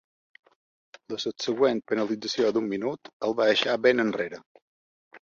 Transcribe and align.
La 1.15 1.19
subsegüent 1.25 1.83
penalització 1.93 2.51
d'un 2.57 2.73
minut 2.75 3.15
el 3.31 3.39
va 3.41 3.49
deixar 3.55 3.81
bé 3.87 3.97
enrere. 4.11 4.47